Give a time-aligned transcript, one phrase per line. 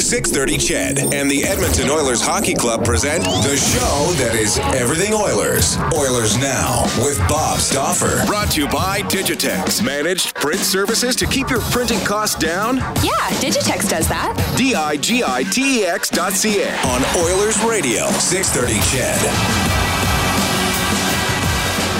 [0.00, 5.78] 630 CHED and the Edmonton Oilers Hockey Club present the show that is everything Oilers.
[5.94, 8.26] Oilers Now with Bob Stauffer.
[8.26, 9.84] Brought to you by Digitex.
[9.84, 12.78] Managed print services to keep your printing costs down?
[12.78, 14.34] Yeah, Digitex does that.
[14.58, 16.70] D I G I T E X dot C A.
[16.86, 19.20] On Oilers Radio, 630 CHED.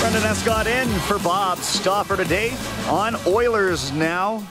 [0.00, 2.52] Brendan Escott in for Bob Stauffer today
[2.88, 4.42] on Oilers Now.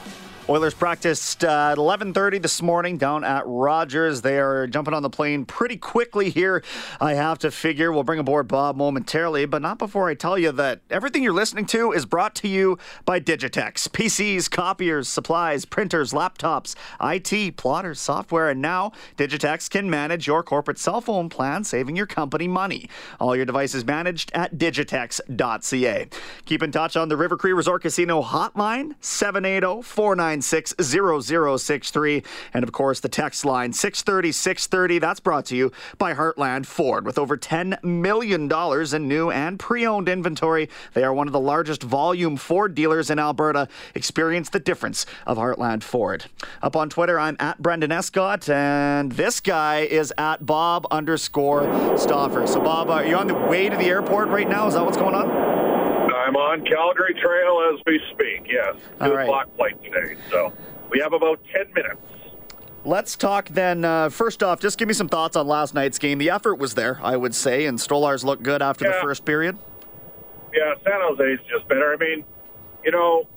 [0.53, 4.21] Oilers practiced uh, at 11:30 this morning down at Rogers.
[4.21, 6.63] They are jumping on the plane pretty quickly here.
[7.02, 10.52] I have to figure we'll bring aboard Bob momentarily, but not before I tell you
[10.52, 13.89] that everything you're listening to is brought to you by Digitex.
[13.89, 20.77] PCs, copiers, supplies, printers, laptops, IT, plotters, software, and now Digitex can manage your corporate
[20.77, 22.88] cell phone plan, saving your company money.
[23.19, 26.09] All your devices managed at digitex.ca.
[26.45, 32.23] Keep in touch on the River Cree Resort Casino hotline 780 490 0063.
[32.53, 35.00] And of course, the text line 630 630.
[35.00, 37.05] That's brought to you by Heartland Ford.
[37.05, 41.39] With over $10 million in new and pre owned inventory, they are one of the
[41.39, 43.67] largest volume Ford dealers in Alberta.
[43.95, 46.25] Experience the difference of Heartland Ford.
[46.61, 52.47] Up on Twitter, I'm at Brendan Escott, and this guy is at Bob underscore Stauffer.
[52.47, 54.67] So, Bob, are you on the way to the airport right now?
[54.67, 55.42] Is that what's going on?
[56.34, 58.76] I'm on Calgary Trail as we speak, yes.
[59.00, 59.23] All Two right.
[59.23, 60.16] o'clock flight today.
[60.31, 60.52] So
[60.90, 62.02] we have about 10 minutes.
[62.84, 63.86] Let's talk then.
[63.86, 66.17] Uh, first off, just give me some thoughts on last night's game.
[66.17, 69.59] The effort was there, I would say, and Stolarz looked good after the first period.
[70.56, 71.94] Yeah, San Jose's just better.
[71.94, 72.25] I mean,
[72.84, 73.28] you know,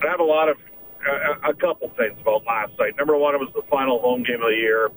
[0.00, 0.56] I have a lot of,
[1.04, 2.96] a, a couple things about last night.
[2.96, 4.90] Number one, it was the final home game of the year.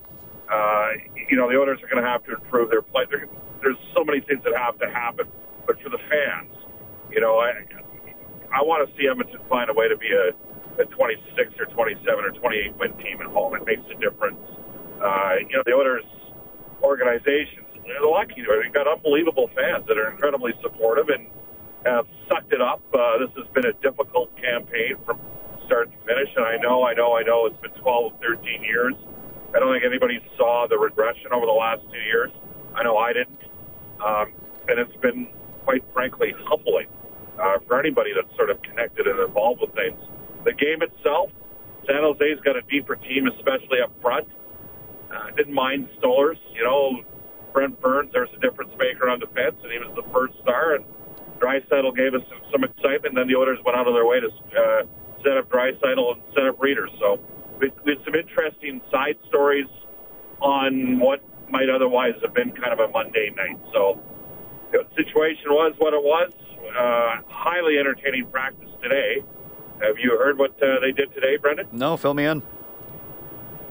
[0.51, 0.89] Uh,
[1.31, 3.05] you know, the owners are going to have to improve their play.
[3.09, 3.27] There,
[3.61, 5.25] there's so many things that have to happen.
[5.65, 6.55] But for the fans,
[7.11, 7.51] you know, I,
[8.51, 10.31] I want to see Edmonton find a way to be a,
[10.81, 13.55] a 26 or 27 or 28 win team at home.
[13.55, 14.39] It makes a difference.
[14.99, 16.05] Uh, you know, the owners
[16.83, 18.41] organizations, they're lucky.
[18.41, 21.27] They've got unbelievable fans that are incredibly supportive and
[21.85, 22.81] have sucked it up.
[22.93, 25.19] Uh, this has been a difficult campaign from
[25.65, 28.93] start to finish, and I know, I know, I know it's been 12, 13 years.
[29.55, 32.31] I don't think anybody saw the regression over the last two years.
[32.75, 33.39] I know I didn't.
[33.99, 34.33] Um,
[34.67, 35.27] and it's been,
[35.65, 36.87] quite frankly, humbling
[37.41, 39.99] uh, for anybody that's sort of connected and involved with things.
[40.45, 41.31] The game itself,
[41.87, 44.27] San Jose's got a deeper team, especially up front.
[45.11, 46.37] Uh, didn't mind Stolarz.
[46.53, 47.03] You know,
[47.53, 50.75] Brent Burns, there's a difference maker on defense, and he was the first star.
[50.75, 50.85] And
[51.39, 53.15] Draisaitl gave us some, some excitement.
[53.15, 54.83] Then the Oilers went out of their way to uh,
[55.23, 56.91] set up Draisaitl and set up Readers.
[56.99, 57.19] So
[57.59, 59.67] we, we had some interesting side stories
[60.39, 63.59] on what might otherwise have been kind of a mundane night.
[63.73, 63.99] So
[64.71, 66.31] the situation was what it was.
[66.69, 69.23] Uh, highly entertaining practice today.
[69.81, 71.67] Have you heard what uh, they did today, Brendan?
[71.71, 72.43] No, fill me in.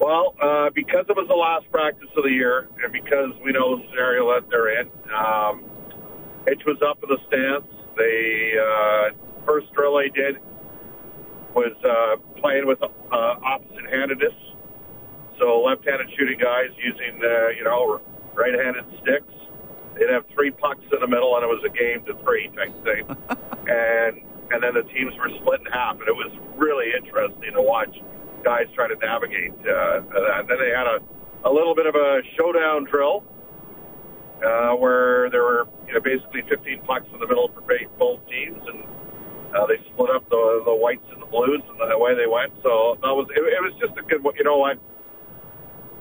[0.00, 3.76] Well, uh, because it was the last practice of the year, and because we know
[3.76, 5.64] the scenario that they're in, um,
[6.46, 7.68] Hitch was up in the stands.
[7.96, 10.36] They uh, first drill they did
[11.54, 14.32] was uh, playing with uh, opposite-handedness,
[15.38, 18.00] so left-handed shooting guys using uh, you know
[18.34, 19.34] right-handed sticks.
[20.00, 22.72] They'd have three pucks in the middle, and it was a game to three type
[22.82, 23.04] thing.
[23.68, 27.62] and and then the teams were split in half, and it was really interesting to
[27.62, 27.94] watch
[28.42, 29.52] guys try to navigate.
[29.60, 30.00] Uh,
[30.40, 30.98] and then they had a,
[31.44, 33.22] a little bit of a showdown drill
[34.44, 37.60] uh, where there were you know basically 15 pucks in the middle for
[37.98, 38.84] both teams, and
[39.54, 42.52] uh, they split up the the whites and the blues, and the way they went.
[42.62, 44.22] So that was it, it was just a good.
[44.22, 44.34] one.
[44.36, 44.78] You know what?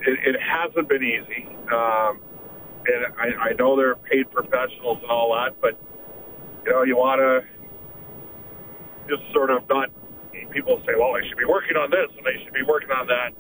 [0.08, 1.44] It, it hasn't been easy,
[1.74, 2.24] um,
[2.90, 5.80] and I, I know they're paid professionals and all that, but
[6.66, 7.42] you know you want to
[9.10, 9.90] just sort of not.
[10.52, 13.08] People say, "Well, they should be working on this and they should be working on
[13.08, 13.32] that."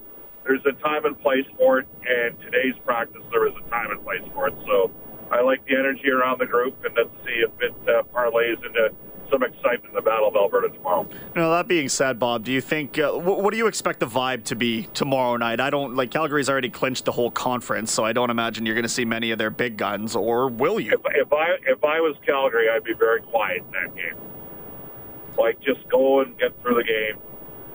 [0.45, 4.03] There's a time and place for it, and today's practice there was a time and
[4.03, 4.55] place for it.
[4.67, 4.91] So
[5.31, 8.89] I like the energy around the group, and let's see if it uh, parlays into
[9.31, 11.07] some excitement in the Battle of Alberta tomorrow.
[11.35, 14.07] Now, that being said, Bob, do you think, uh, wh- what do you expect the
[14.07, 15.59] vibe to be tomorrow night?
[15.59, 18.83] I don't, like, Calgary's already clinched the whole conference, so I don't imagine you're going
[18.83, 20.93] to see many of their big guns, or will you?
[20.93, 24.15] If, if I if I was Calgary, I'd be very quiet in that game.
[25.37, 27.17] Like just go and get through the game.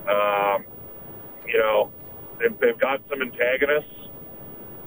[0.09, 0.65] Um,
[1.47, 1.93] you know,
[2.41, 4.09] if they've got some antagonists,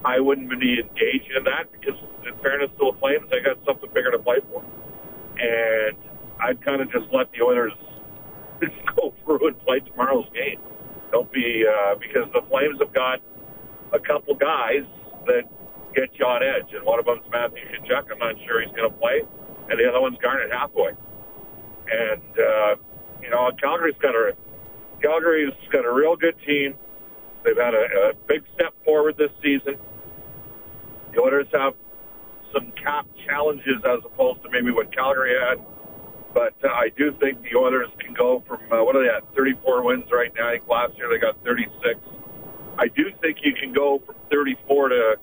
[0.05, 3.89] I wouldn't be engaging in that because, in fairness to the Flames, they got something
[3.93, 4.63] bigger to play for.
[5.39, 5.97] And
[6.47, 7.73] I'd kind of just let the Oilers
[8.95, 10.61] go through and play tomorrow's game.
[11.11, 13.19] Don't be uh, because the Flames have got
[13.91, 14.87] a couple guys
[15.25, 15.43] that
[15.93, 18.11] get you on edge, and one of them's Matthew Tkachuk.
[18.11, 19.23] I'm not sure he's going to play,
[19.69, 20.95] and the other one's Garnet Hathaway.
[21.91, 22.75] And uh,
[23.21, 24.31] you know, Calgary's got a
[25.01, 26.75] Calgary's got a real good team.
[27.43, 29.75] They've had a, a big step forward this season.
[31.13, 31.73] The Oilers have
[32.53, 35.59] some cap challenges as opposed to maybe what Calgary had.
[36.37, 39.25] But uh, I do think the Oilers can go from uh, what are they at?
[39.35, 40.49] 34 wins right now.
[40.49, 41.97] I think last year they got 36.
[42.77, 45.15] I do think you can go from 34 to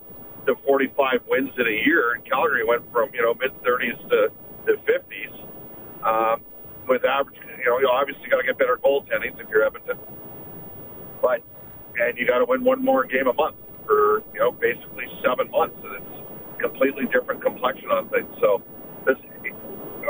[0.46, 2.14] to 45 wins in a year.
[2.14, 4.32] And Calgary went from you know mid 30s to
[4.66, 5.34] the 50s
[6.02, 6.43] um,
[6.88, 7.38] with average.
[7.62, 9.96] You know, you obviously got to get better goaltending if you're Edmonton,
[11.22, 11.44] but
[11.94, 13.55] and you got to win one more game a month
[13.87, 18.34] for you know basically seven months, and it's completely different complexion on things.
[18.40, 18.64] So
[19.06, 19.17] this,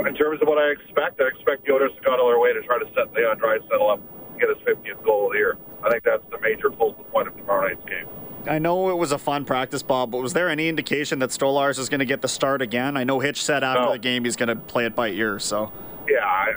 [0.02, 2.52] in terms of what I expect, I expect Oilers to go out of their way
[2.52, 4.00] to try to set Leon Draisaitl up
[4.34, 5.56] to get his 50th goal of the year.
[5.82, 8.06] I think that's the major focal point of tomorrow night's game.
[8.46, 11.78] I know it was a fun practice, Bob, but was there any indication that Stolarz
[11.78, 12.96] is going to get the start again?
[12.96, 13.92] I know Hitch said after No.
[13.92, 15.72] the game he's going to play it by ear, so.
[16.08, 16.52] Yeah, I,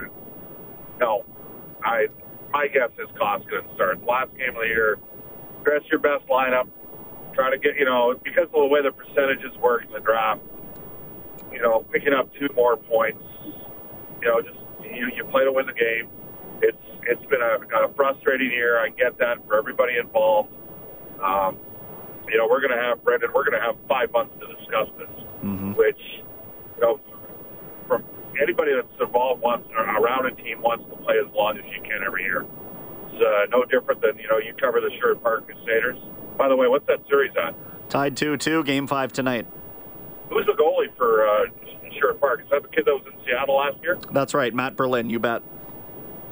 [1.00, 1.24] no,
[1.84, 2.08] I
[2.52, 5.00] my guess is Koskinen starts last game of the year.
[5.64, 6.68] Dress your best lineup.
[7.34, 10.42] Try to get you know because of the way the percentages work in the draft.
[11.54, 13.24] You know, picking up two more points.
[14.22, 16.10] You know, just you, you play to win the game.
[16.62, 18.80] It's it's been a, a frustrating year.
[18.80, 20.50] I get that for everybody involved.
[21.24, 21.58] Um,
[22.28, 23.30] you know, we're going to have Brendan.
[23.34, 25.10] We're going to have five months to discuss this,
[25.78, 26.02] which
[26.76, 27.00] you know
[27.88, 28.04] from
[28.42, 32.04] anybody that's involved wants around a team wants to play as long as you can
[32.06, 32.46] every year.
[33.14, 35.98] It's uh, no different than you know you cover the Sherwood Park Crusaders.
[36.38, 37.56] By the way, what's that series at?
[37.90, 39.48] Tied 2 2, game five tonight.
[40.30, 41.46] Who's the goalie for uh,
[42.00, 42.42] Sherwood Park?
[42.44, 43.98] Is that the kid that was in Seattle last year?
[44.12, 45.42] That's right, Matt Berlin, you bet.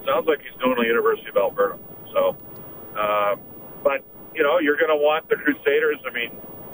[0.05, 1.79] Sounds like he's doing the University of Alberta.
[2.13, 2.37] So,
[2.97, 3.35] uh,
[3.83, 5.97] but you know, you're going to want the Crusaders.
[6.05, 6.31] I mean,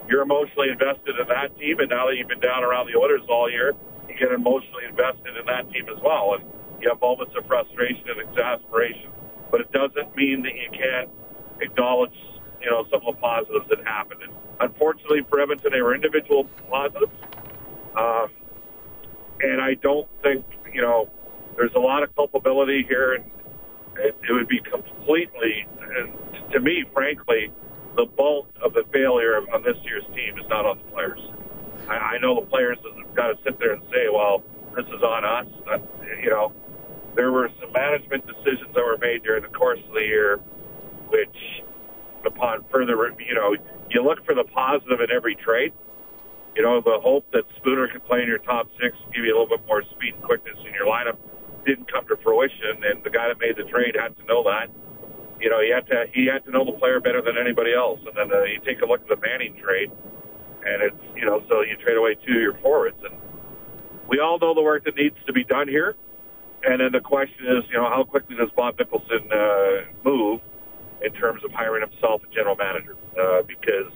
[0.10, 3.22] you're emotionally invested in that team, and now that you've been down around the Oilers
[3.30, 3.74] all year,
[4.10, 6.36] you get emotionally invested in that team as well.
[6.36, 6.44] And
[6.82, 9.12] you have moments of frustration and exasperation,
[9.50, 11.10] but it doesn't mean that you can't
[11.62, 12.18] acknowledge,
[12.60, 14.22] you know, some of the positives that happened.
[14.24, 17.14] And unfortunately for Edmonton, they were individual positives.
[17.96, 18.30] Um,
[19.44, 21.10] and I don't think, you know,
[21.58, 23.26] there's a lot of culpability here, and
[23.98, 25.68] it, it would be completely,
[25.98, 26.14] and
[26.52, 27.52] to me, frankly,
[27.96, 31.20] the bulk of the failure on this year's team is not on the players.
[31.88, 34.44] I, I know the players have got to sit there and say, well,
[34.76, 35.48] this is on us.
[35.70, 35.78] Uh,
[36.22, 36.54] you know,
[37.16, 40.38] there were some management decisions that were made during the course of the year,
[41.10, 41.64] which,
[42.26, 43.56] upon further, you know,
[43.90, 45.74] you look for the positive in every trade.
[46.56, 49.38] You know, the hope that Spooner could play in your top six, give you a
[49.40, 51.18] little bit more speed and quickness in your lineup,
[51.66, 52.84] didn't come to fruition.
[52.84, 54.68] And the guy that made the trade had to know that.
[55.40, 58.00] You know, he had to he had to know the player better than anybody else.
[58.06, 59.92] And then uh, you take a look at the Manning trade,
[60.66, 63.18] and it's you know, so you trade away two of your forwards, and
[64.08, 65.96] we all know the work that needs to be done here.
[66.64, 70.42] And then the question is, you know, how quickly does Bob Nicholson uh, move
[71.02, 72.96] in terms of hiring himself a general manager?
[73.20, 73.92] Uh, because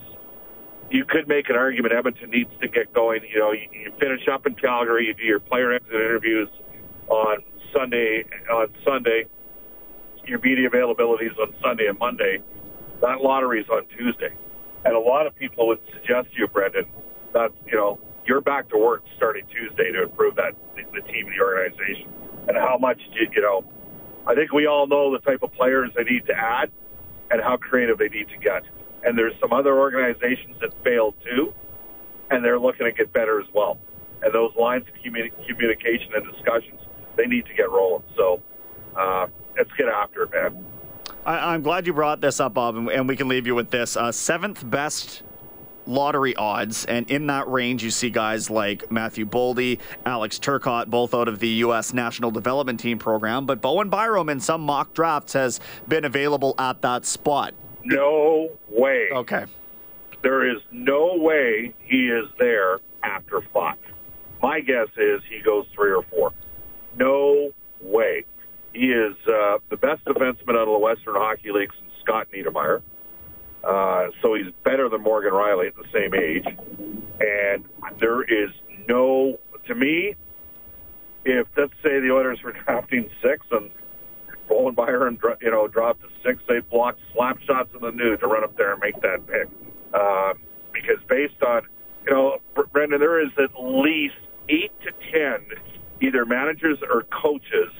[0.91, 3.21] you could make an argument Edmonton needs to get going.
[3.31, 6.49] You know, you, you finish up in Calgary, you do your player exit interviews
[7.07, 7.37] on
[7.73, 8.25] Sunday.
[8.51, 9.25] On Sunday,
[10.25, 12.39] your media availabilities on Sunday and Monday.
[13.01, 14.33] That lottery's on Tuesday,
[14.85, 16.86] and a lot of people would suggest to you, Brendan,
[17.33, 21.43] that you know you're back to work starting Tuesday to improve that the, team, the
[21.43, 22.10] organization,
[22.48, 23.63] and how much you, you know.
[24.27, 26.71] I think we all know the type of players they need to add
[27.29, 28.63] and how creative they need to get.
[29.05, 31.53] And there's some other organizations that failed too,
[32.31, 33.79] and they're looking to get better as well.
[34.24, 36.81] And those lines of communi- communication and discussions,
[37.15, 38.03] they need to get rolling.
[38.17, 38.41] So
[38.97, 40.65] uh, let's get after it, man.
[41.25, 43.69] I, I'm glad you brought this up, Bob, and, and we can leave you with
[43.69, 43.95] this.
[43.95, 45.24] Uh, seventh best
[45.88, 51.13] lottery odds, and in that range, you see guys like Matthew Boldy, Alex Turcotte, both
[51.13, 51.93] out of the U.S.
[51.93, 53.45] National Development Team program.
[53.45, 57.53] But Bowen Byram in some mock drafts has been available at that spot.
[57.86, 59.10] No way.
[59.12, 59.46] Okay.
[60.24, 63.77] There is no way he is there after five.
[64.42, 66.34] My guess is he goes three or four.
[66.98, 68.25] No way.
[68.74, 72.82] He is uh, the best defenseman out of the Western Hockey League since Scott Niedermayer.
[73.63, 76.46] Uh, so he's better than Morgan Rielly at the same age.
[77.20, 77.63] And
[78.00, 78.50] there is
[78.88, 80.15] no, to me,
[81.24, 83.70] if let's say the Oilers were drafting six and
[84.74, 88.27] Bowen Byram, you know, dropped to six, they blocked slap shots in the new to
[88.27, 89.48] run up there and make that pick.
[89.93, 90.34] Uh,
[90.74, 91.62] because based on,
[92.05, 92.38] you know,
[92.72, 94.15] Brendan, there is at least
[94.50, 95.45] eight to ten
[96.01, 97.72] either managers or coaches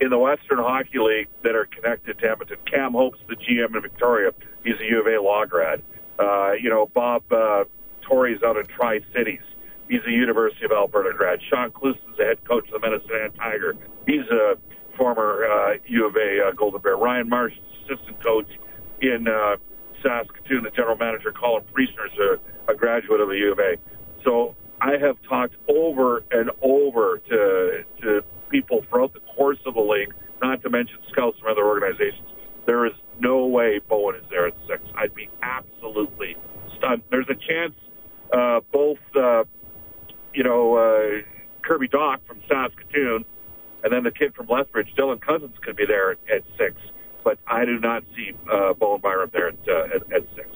[0.00, 2.58] in the Western Hockey League that are connected to Edmonton.
[2.70, 4.30] Cam Hope's the GM in Victoria.
[4.62, 5.82] He's a U of A law grad.
[6.18, 7.64] Uh, you know, Bob uh,
[8.02, 9.40] Tory's out in Tri Cities.
[9.88, 11.40] He's a University of Alberta grad.
[11.50, 13.76] Shaun Clouston's the head coach of the Medicine Tiger.
[14.06, 14.56] He's a
[14.96, 16.52] former uh, U of A uh,
[17.24, 17.54] Ryan Marsh,
[17.84, 18.48] assistant coach
[19.00, 19.56] in uh,
[20.02, 20.64] Saskatoon.
[20.64, 23.76] The general manager, Colin Priestner, is a, a graduate of the U of A.
[24.24, 30.12] So I have talked over and over to people throughout the course of the league,
[30.42, 32.28] not to mention scouts from other organizations.
[32.66, 34.82] There is no way Bowen is there at six.
[34.96, 36.36] I'd be absolutely
[36.76, 37.02] stunned.
[37.10, 37.74] There's a chance
[38.32, 39.44] uh, both, uh,
[40.32, 41.22] you know, uh,
[41.62, 43.24] Kirby Dach from Saskatoon
[43.84, 46.74] and then the kid from Lethbridge, Dylan Cozens, could be there at, at six.
[47.22, 50.48] But I do not see uh, Bowen Byram there at, uh, at, at six.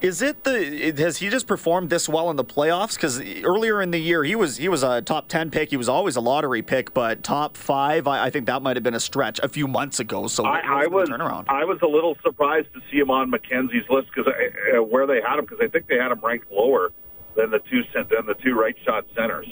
[0.00, 2.94] Is it the has he just performed this well in the playoffs?
[2.94, 5.70] Because earlier in the year he was he was a top ten pick.
[5.70, 8.82] He was always a lottery pick, but top five, I, I think that might have
[8.82, 10.26] been a stretch a few months ago.
[10.26, 11.46] So I, I was turnaround?
[11.48, 15.20] I was a little surprised to see him on McKenzie's list because uh, where they
[15.20, 16.92] had him because I think they had him ranked lower
[17.36, 19.46] than the two than the two right shot centers,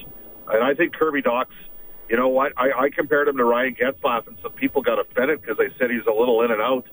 [0.49, 1.55] and I think Kirby Dach's.
[2.09, 2.55] You know what?
[2.57, 5.91] I, I compared him to Ryan Getzlaf, and some people got offended because they said
[5.91, 6.87] he's a little in and out.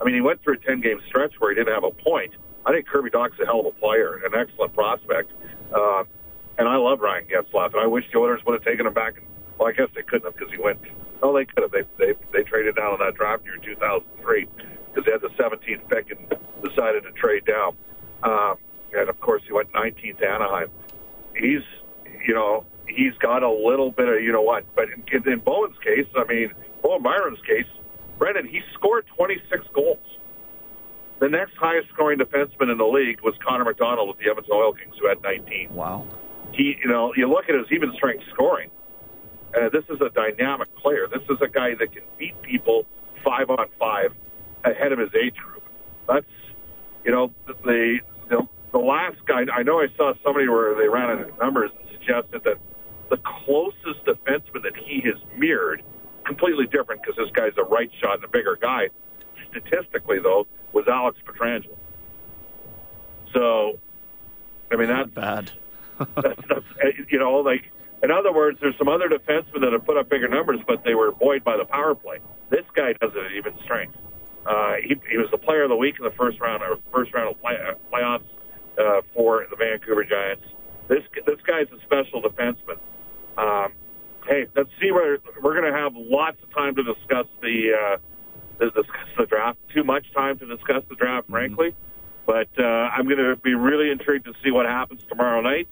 [0.00, 2.32] I mean, he went through a ten game stretch where he didn't have a point
[2.64, 5.32] I think Kirby Dach's a hell of a player, an excellent prospect.
[5.74, 6.04] Uh,
[6.58, 9.14] and I love Ryan Getzlaf, and I wish the Oilers would have taken him back.
[9.58, 10.78] Well, I guess they couldn't have because he went.
[11.22, 11.72] Oh, they could have.
[11.72, 14.48] They they they traded down on that draft year in 2003
[14.92, 17.76] because they had the 17th pick and decided to trade down.
[18.22, 18.56] Um,
[18.92, 20.70] and of course, he went 19th to Anaheim.
[21.34, 21.62] He's,
[22.26, 24.64] you know, he's got a little bit of, you know what.
[24.74, 26.52] But in, in Bowen's case, I mean,
[26.82, 27.66] Bowen Byram's case,
[28.18, 29.98] Brendan, he scored 26 goals.
[31.22, 34.72] The next highest scoring defenseman in the league was Connor McDonald with the Edmonton Oil
[34.72, 35.72] Kings, who had 19.
[35.72, 36.04] Wow.
[36.50, 38.72] He, you know, you look at his even strength scoring.
[39.54, 41.06] Uh, this is a dynamic player.
[41.06, 42.86] This is a guy that can beat people
[43.22, 44.10] five on five
[44.64, 45.62] ahead of his age group.
[46.08, 46.26] That's,
[47.04, 49.44] you know, the the, the last guy.
[49.54, 52.58] I know I saw somebody where they ran out of numbers and suggested that
[53.10, 55.84] the closest defenseman that he has mirrored,
[56.26, 58.88] completely different because this guy's a right shot and a bigger guy.
[59.52, 61.76] Statistically, though, was Alex Pietrangelo.
[63.32, 63.78] So,
[64.70, 65.50] I mean, that's bad.
[65.98, 66.66] that's, that's,
[67.10, 67.70] you know, like,
[68.02, 70.94] in other words, there's some other defensemen that have put up bigger numbers, but they
[70.94, 72.18] were buoyed by the power play.
[72.50, 73.96] This guy does it at even strength.
[74.44, 77.14] Uh, he, he was the player of the week in the first round or first
[77.14, 78.24] round of play, uh, playoffs
[78.78, 80.42] uh, for the Vancouver Giants.
[80.88, 82.78] This this guy's a special defenseman.
[83.38, 83.72] Um,
[84.26, 87.96] hey, let's see where we're going to have lots of time to discuss the uh,
[88.58, 89.58] to discuss the draft.
[89.72, 91.32] Too much time to discuss the draft, mm-hmm.
[91.32, 91.68] frankly.
[91.68, 91.78] Mm-hmm.
[92.24, 95.68] But uh, I'm going to be really intrigued to see what happens tomorrow night,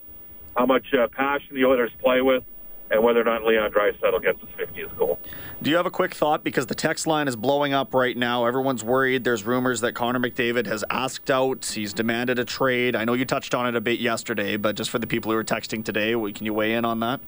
[0.56, 2.42] how much uh, passion the Oilers play with,
[2.90, 5.20] and whether or not Leon Draisaitl gets his 50th goal.
[5.62, 6.42] Do you have a quick thought?
[6.42, 8.46] Because the text line is blowing up right now.
[8.46, 9.22] Everyone's worried.
[9.22, 11.64] There's rumors that Connor McDavid has asked out.
[11.66, 12.96] He's demanded a trade.
[12.96, 15.38] I know you touched on it a bit yesterday, but just for the people who
[15.38, 17.20] are texting today, can you weigh in on that?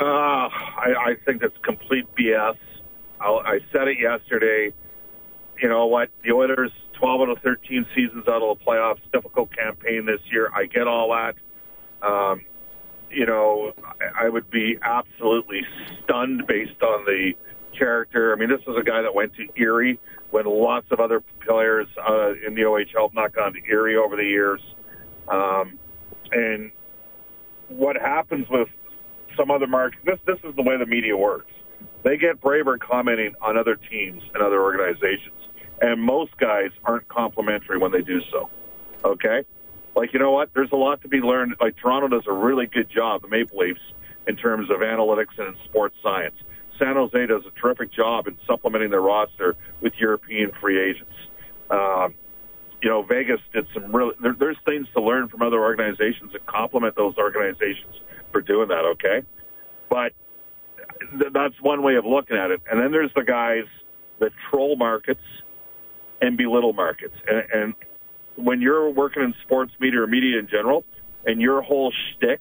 [0.00, 2.56] Uh, I, I think that's complete BS.
[3.20, 4.72] I'll, I said it yesterday.
[5.62, 6.10] You know what?
[6.24, 10.50] The Oilers, 12 out of 13 seasons out of the playoffs, difficult campaign this year.
[10.52, 11.36] I get all that.
[12.04, 12.40] Um,
[13.12, 15.60] you know, I, I would be absolutely
[16.02, 17.34] stunned based on the
[17.78, 18.32] character.
[18.32, 20.00] I mean, this is a guy that went to Erie
[20.30, 24.16] when lots of other players uh, in the OHL have not gone to Erie over
[24.16, 24.60] the years.
[25.28, 25.78] Um,
[26.32, 26.72] and
[27.68, 28.68] what happens with
[29.36, 31.52] some other markets, this, this is the way the media works
[32.02, 35.41] they get braver commenting on other teams and other organizations.
[35.82, 38.48] And most guys aren't complimentary when they do so.
[39.04, 39.44] Okay?
[39.94, 40.50] Like, you know what?
[40.54, 41.56] There's a lot to be learned.
[41.60, 43.80] Like, Toronto does a really good job, the Maple Leafs,
[44.26, 46.36] in terms of analytics and sports science.
[46.78, 51.12] San Jose does a terrific job in supplementing their roster with European free agents.
[51.68, 52.14] Um,
[52.80, 56.46] you know, Vegas did some really, there, there's things to learn from other organizations and
[56.46, 59.22] complement those organizations for doing that, okay?
[59.88, 60.12] But
[61.32, 62.60] that's one way of looking at it.
[62.70, 63.64] And then there's the guys
[64.18, 65.20] that troll markets
[66.22, 67.14] and belittle markets.
[67.28, 67.74] And, and
[68.36, 70.84] when you're working in sports media or media in general,
[71.26, 72.40] and your whole shtick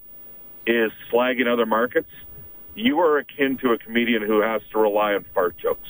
[0.66, 2.10] is slagging other markets,
[2.76, 5.90] you are akin to a comedian who has to rely on fart jokes.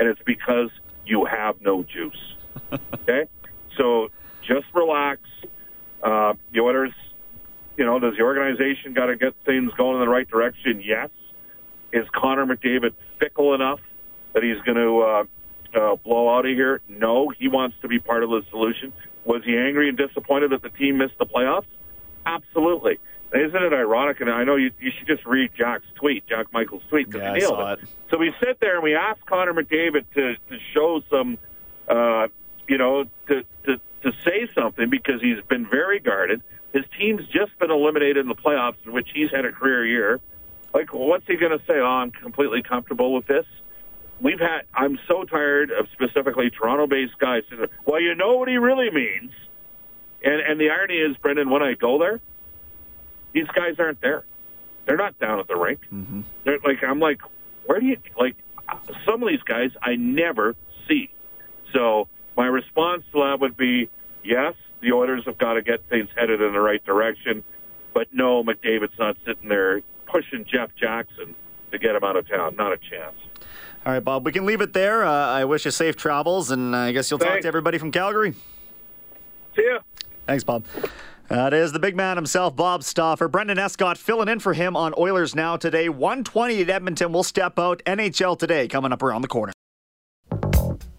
[0.00, 0.70] And it's because
[1.06, 2.34] you have no juice.
[2.94, 3.26] Okay?
[3.76, 4.08] so
[4.42, 5.20] just relax.
[6.02, 6.92] Uh, the Oilers,
[7.76, 10.80] you know, does the organization got to get things going in the right direction?
[10.84, 11.10] Yes.
[11.92, 13.80] Is Connor McDavid fickle enough
[14.32, 15.24] that he's going to uh,
[15.74, 16.80] uh, blow out of here?
[16.88, 18.92] No, he wants to be part of the solution.
[19.24, 21.66] Was he angry and disappointed that the team missed the playoffs?
[22.24, 22.98] Absolutely.
[23.34, 24.20] Isn't it ironic?
[24.20, 27.34] And I know you, you should just read Jack's tweet, Jack Michaels' tweet, because yeah,
[27.34, 27.82] he nailed it.
[27.82, 27.88] it.
[28.10, 31.38] So we sit there and we ask Connor McDavid to, to show some,
[31.88, 32.28] uh,
[32.68, 36.42] you know, to, to, to say something because he's been very guarded.
[36.72, 40.20] His team's just been eliminated in the playoffs, in which he's had a career year.
[40.72, 41.78] Like, what's he going to say?
[41.78, 43.46] Oh, I'm completely comfortable with this.
[44.20, 44.62] We've had.
[44.74, 47.42] I'm so tired of specifically Toronto-based guys.
[47.84, 49.32] Well, you know what he really means.
[50.24, 52.20] And and the irony is, Brendan, when I go there,
[53.32, 54.24] these guys aren't there.
[54.86, 55.80] They're not down at the rink.
[55.92, 56.22] Mm-hmm.
[56.44, 57.20] They're like, I'm like,
[57.66, 58.36] where do you like?
[59.04, 60.56] Some of these guys I never
[60.88, 61.10] see.
[61.72, 63.88] So my response to that would be,
[64.24, 67.44] yes, the Oilers have got to get things headed in the right direction,
[67.94, 71.34] but no, McDavid's not sitting there pushing Jeff Jackson
[71.70, 72.56] to get him out of town.
[72.56, 73.16] Not a chance.
[73.86, 75.04] All right, Bob, we can leave it there.
[75.04, 78.34] Uh, I wish you safe travels, and I guess you'll talk to everybody from Calgary.
[79.54, 79.78] See ya.
[80.26, 80.64] Thanks, Bob.
[81.28, 83.28] That is the big man himself, Bob Stauffer.
[83.28, 85.88] Brendan Escott filling in for him on Oilers Now today.
[85.88, 87.80] 120 at Edmonton will step out.
[87.86, 89.52] NHL today coming up around the corner.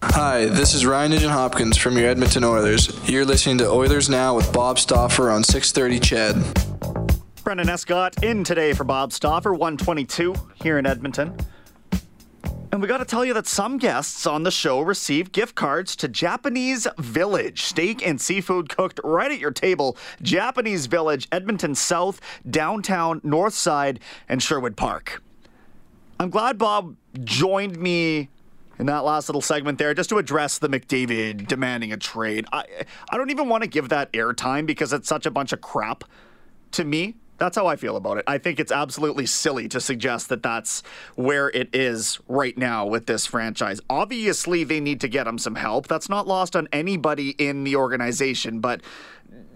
[0.02, 2.98] Hi, this is Ryan Nugent Hopkins from your Edmonton Oilers.
[3.10, 7.44] You're listening to Oilers Now with Bob Stauffer on 630 Ched.
[7.44, 11.36] Brendan Escott in today for Bob Stauffer, 122 here in Edmonton.
[12.72, 15.96] And we got to tell you that some guests on the show receive gift cards
[15.96, 17.64] to Japanese Village.
[17.64, 19.98] Steak and seafood cooked right at your table.
[20.22, 24.00] Japanese Village, Edmonton South, downtown, North Side,
[24.30, 25.24] and Sherwood Park.
[26.20, 28.30] I'm glad Bob joined me
[28.80, 32.46] in that last little segment there just to address the McDavid demanding a trade.
[32.52, 32.64] I
[33.10, 36.04] I don't even want to give that airtime because it's such a bunch of crap
[36.72, 37.16] to me.
[37.38, 38.24] That's how I feel about it.
[38.28, 40.84] I think it's absolutely silly to suggest that that's
[41.16, 43.80] where it is right now with this franchise.
[43.90, 45.88] Obviously, they need to get him some help.
[45.88, 48.82] That's not lost on anybody in the organization, but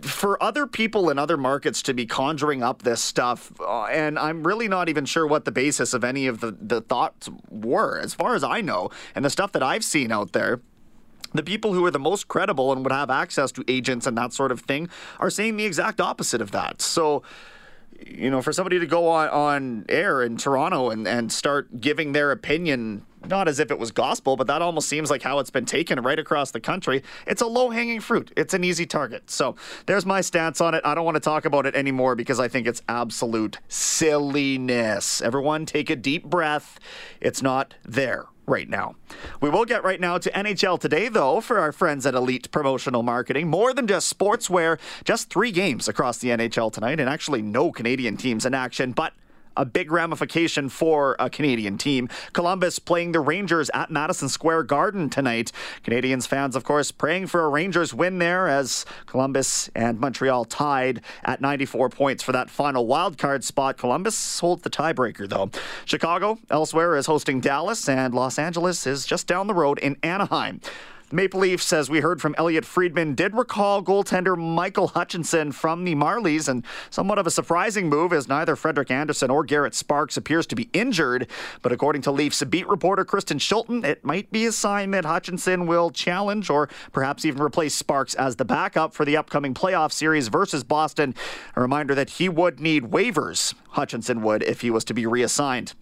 [0.02, 4.46] for other people in other markets to be conjuring up this stuff, uh, and I'm
[4.46, 8.14] really not even sure what the basis of any of the, the thoughts were, as
[8.14, 10.62] far as I know, and the stuff that I've seen out there
[11.34, 14.34] the people who are the most credible and would have access to agents and that
[14.34, 16.82] sort of thing are saying the exact opposite of that.
[16.82, 17.24] So,
[18.06, 22.12] you know, for somebody to go on, on air in Toronto and, and start giving
[22.12, 25.50] their opinion, not as if it was gospel, but that almost seems like how it's
[25.50, 27.04] been taken right across the country.
[27.28, 29.30] It's a low hanging fruit, it's an easy target.
[29.30, 30.82] So there's my stance on it.
[30.84, 35.22] I don't want to talk about it anymore because I think it's absolute silliness.
[35.22, 36.80] Everyone take a deep breath.
[37.20, 38.96] It's not there right now.
[39.42, 43.04] We will get right now to NHL today, though, for our friends at Elite Promotional
[43.04, 43.48] Marketing.
[43.48, 48.18] More than just sportswear, just three games across the NHL tonight, and actually no Canadian
[48.18, 49.14] teams in action, but
[49.62, 52.10] a big ramification for a Canadian team.
[52.34, 55.52] Columbus playing the Rangers at Madison Square Garden tonight.
[55.84, 61.02] Canadiens fans, of course, praying for a Rangers win there as Columbus and Montreal tied
[61.24, 63.78] at 94 points for that final wild card spot.
[63.78, 65.52] Columbus holds the tiebreaker, though.
[65.86, 70.60] Chicago, elsewhere, is hosting Dallas, and Los Angeles is just down the road in Anaheim.
[71.14, 75.94] Maple Leafs, as we heard from Elliotte Friedman, did recall goaltender Michael Hutchinson from the
[75.94, 80.48] Marlies, and somewhat of a surprising move as neither Frederik Andersen or Garrett Sparks appears
[80.48, 81.28] to be injured.
[81.62, 85.68] But according to Leafs beat reporter Kristen Shilton, it might be a sign that Hutchinson
[85.68, 90.30] will challenge or perhaps even replace Sparks as the backup for the upcoming playoff series
[90.30, 91.14] versus Boston.
[91.58, 93.54] A reminder that he would need waivers.
[93.72, 95.74] Hutchinson would if he was to be reassigned.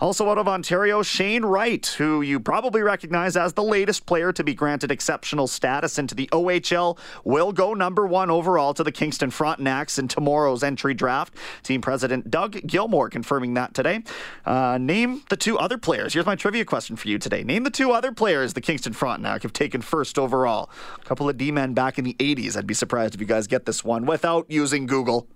[0.00, 4.44] Also out of Ontario, Shane Wright, who you probably recognize as the latest player to
[4.44, 9.30] be granted exceptional status into the OHL, will go number one overall to the Kingston
[9.30, 11.34] Frontenacs in tomorrow's entry draft.
[11.62, 14.02] Team president Doug Gilmour confirming that today.
[14.44, 16.14] Uh, name the two other players.
[16.14, 17.42] Here's my trivia question for you today.
[17.44, 20.70] Name the two other players the Kingston Frontenac have taken first overall.
[21.00, 22.56] A couple of D-men back in the 80s.
[22.56, 25.26] I'd be surprised if you guys get this one without using Google.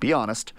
[0.00, 0.52] Be honest.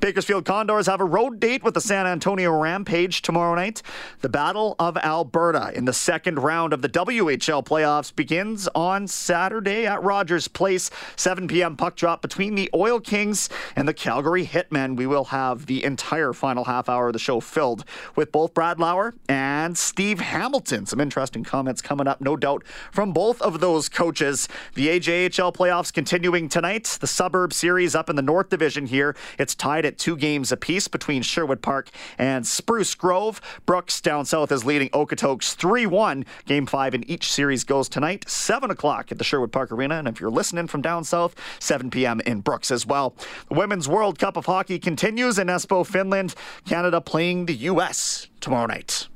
[0.00, 3.82] Bakersfield Condors have a road date with the San Antonio Rampage tomorrow night.
[4.20, 9.86] The Battle of Alberta in the second round of the WHL playoffs begins on Saturday
[9.86, 10.90] at Rogers Place.
[11.16, 11.76] 7 p.m.
[11.76, 14.96] puck drop between the Oil Kings and the Calgary Hitmen.
[14.96, 17.84] We will have the entire final half hour of the show filled
[18.14, 20.86] with both Brad Lauer and Steve Hamilton.
[20.86, 24.48] Some interesting comments coming up, no doubt, from both of those coaches.
[24.74, 26.98] The AJHL playoffs continuing tonight.
[27.00, 29.16] The Suburb Series up in the North Division here.
[29.38, 33.40] It's tied at two games apiece between Sherwood Park and Spruce Grove.
[33.66, 36.24] Brooks down south is leading Okotoks 3 1.
[36.46, 39.96] Game five in each series goes tonight, 7 o'clock at the Sherwood Park Arena.
[39.96, 42.20] And if you're listening from down south, 7 p.m.
[42.20, 43.16] in Brooks as well.
[43.48, 46.34] The Women's World Cup of Hockey continues in Espoo, Finland.
[46.66, 48.28] Canada playing the U.S.
[48.40, 49.08] tomorrow night.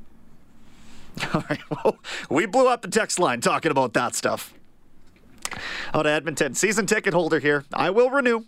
[1.35, 1.99] All right, well,
[2.31, 4.55] we blew up the text line talking about that stuff.
[5.93, 7.65] Out of Edmonton, season ticket holder here.
[7.75, 8.45] I will renew.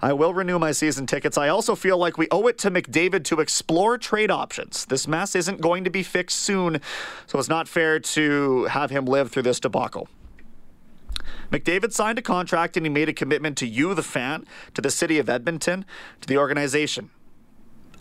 [0.00, 1.38] I will renew my season tickets.
[1.38, 4.84] I also feel like we owe it to McDavid to explore trade options.
[4.84, 6.80] This mess isn't going to be fixed soon,
[7.26, 10.08] so it's not fair to have him live through this debacle.
[11.50, 14.90] McDavid signed a contract and he made a commitment to you, the fan, to the
[14.90, 15.84] city of Edmonton,
[16.20, 17.10] to the organization.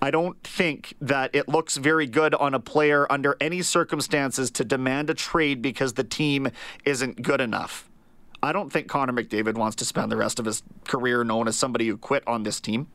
[0.02, 4.66] I don't think that it looks very good on a player under any circumstances to
[4.66, 6.50] demand a trade because the team
[6.84, 7.90] isn't good enough.
[8.46, 11.56] I don't think Connor McDavid wants to spend the rest of his career known as
[11.58, 12.88] somebody who quit on this team.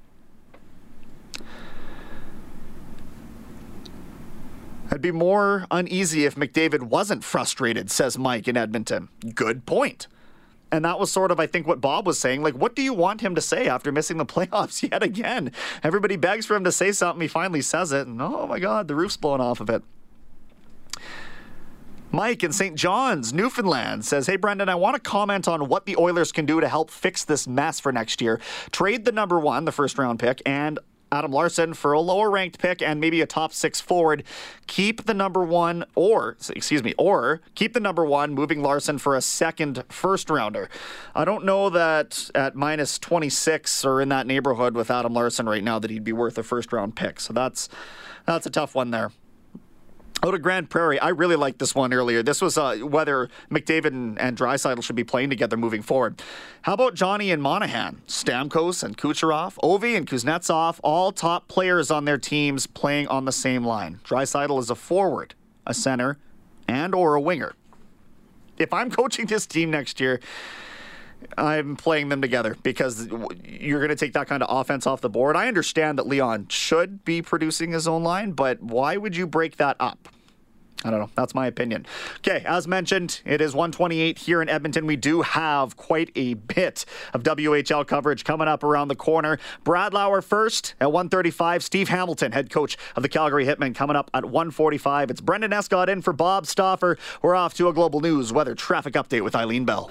[4.93, 9.09] I'd be more uneasy if McDavid wasn't frustrated, says Mike in Edmonton.
[9.35, 10.09] Good point.
[10.73, 12.43] And that was sort of, I think, what Bob was saying.
[12.43, 15.53] Like, what do you want him to say after missing the playoffs yet again?
[15.83, 17.21] Everybody begs for him to say something.
[17.21, 18.07] He finally says it.
[18.07, 19.83] And oh my God, the roof's blown off of it.
[22.13, 22.75] Mike in St.
[22.75, 26.61] John's, Newfoundland says, Hey, Brendan, I want to comment on what the Oilers can do
[26.61, 28.41] to help fix this mess for next year.
[28.73, 30.81] Trade the number one, the first round pick, and
[31.13, 34.25] Adam Larsson for a lower ranked pick and maybe a top six forward.
[34.67, 39.17] Keep the number one, or, excuse me, or keep the number one, moving Larsson for
[39.17, 40.69] a second first rounder.
[41.15, 45.63] I don't know that at minus 26 or in that neighborhood with Adam Larsson right
[45.63, 47.21] now that he'd be worth a first round pick.
[47.21, 47.69] So that's,
[48.27, 49.13] that's a tough one there.
[50.23, 52.23] Out of Grande Prairie, I really liked this one earlier.
[52.23, 56.23] This was uh, whether McDavid and, and should be playing together moving forward.
[56.63, 62.05] How about Johnny and Monahan, Stamkos and Kucherov, Ovi and Kuznetsov, all top players on
[62.05, 63.99] their teams playing on the same line.
[64.05, 65.35] Draisaitl is a forward,
[65.67, 66.19] a center,
[66.69, 67.55] and or a winger.
[68.59, 70.21] If I'm coaching this team next year,
[71.37, 73.09] I'm playing them together because
[73.45, 75.37] you're going to take that kind of offense off the board.
[75.37, 79.57] I understand that Leon should be producing his own line, but why would you break
[79.57, 80.09] that up?
[80.83, 81.11] I don't know.
[81.15, 81.85] That's my opinion.
[82.19, 84.87] Okay, as mentioned, it is 128 here in Edmonton.
[84.87, 89.39] We do have quite a bit of WHL coverage coming up around the corner.
[89.63, 91.63] Brad Lauer first at 135.
[91.63, 95.11] Steve Hamilton, head coach of the Calgary Hitmen, coming up at 145.
[95.11, 96.97] It's Brendan Escott in for Bob Stauffer.
[97.21, 99.91] We're off to a global news weather traffic update with Eileen Bell.